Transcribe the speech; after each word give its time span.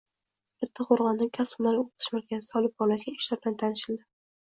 Kattaqo‘rg‘ondagi 0.63 1.35
Kasb-hunarga 1.39 1.85
o‘qitish 1.85 2.09
markazida 2.19 2.61
olib 2.65 2.77
borilayotgan 2.83 3.25
ishlar 3.25 3.45
bilan 3.47 3.65
tanishildi 3.65 4.05